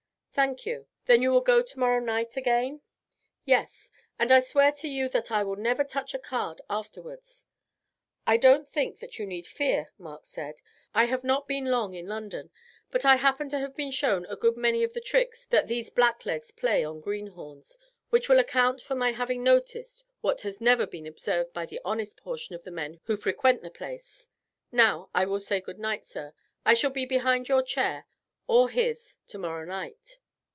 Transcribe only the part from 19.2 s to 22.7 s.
noticed what has never been observed by the honest portion of